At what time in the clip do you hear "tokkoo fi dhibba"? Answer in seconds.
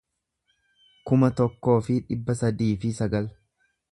1.41-2.37